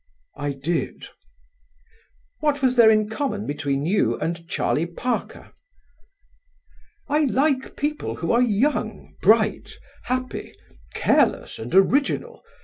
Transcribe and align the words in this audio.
"I 0.35 0.53
did." 0.53 1.09
"What 2.39 2.63
was 2.63 2.75
there 2.75 2.89
in 2.89 3.07
common 3.07 3.45
between 3.45 3.85
you 3.85 4.17
and 4.17 4.47
Charlie 4.49 4.87
Parker?" 4.87 5.51
"I 7.07 7.25
like 7.25 7.75
people 7.75 8.15
who 8.15 8.31
are 8.31 8.41
young, 8.41 9.13
bright, 9.21 9.77
happy, 10.05 10.55
careless 10.95 11.59
and 11.59 11.75
original. 11.75 12.41